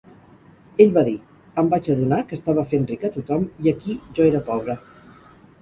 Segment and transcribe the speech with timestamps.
[0.85, 1.13] Ell va dir,
[1.63, 4.81] "Em vaig adonar que estava fent ric a tothom, i aquí jo era pobre".